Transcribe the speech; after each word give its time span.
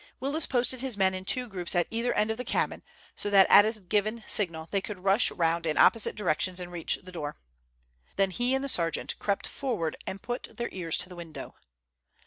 Willis 0.19 0.47
posted 0.47 0.81
his 0.81 0.97
men 0.97 1.13
in 1.13 1.25
two 1.25 1.47
groups 1.47 1.75
at 1.75 1.85
either 1.91 2.11
end 2.15 2.31
of 2.31 2.37
the 2.37 2.43
cabin, 2.43 2.81
so 3.15 3.29
that 3.29 3.45
at 3.51 3.65
a 3.65 3.79
given 3.81 4.23
signal 4.25 4.67
they 4.71 4.81
could 4.81 5.03
rush 5.03 5.29
round 5.29 5.67
in 5.67 5.77
opposite 5.77 6.15
directions 6.15 6.59
and 6.59 6.71
reach 6.71 6.95
the 7.03 7.11
door. 7.11 7.35
Then 8.15 8.31
he 8.31 8.55
and 8.55 8.63
the 8.63 8.67
sergeant 8.67 9.19
crept 9.19 9.45
forward 9.45 9.95
and 10.07 10.19
put 10.19 10.57
their 10.57 10.69
ears 10.71 10.97
to 10.97 11.09
the 11.09 11.15
window. 11.15 11.53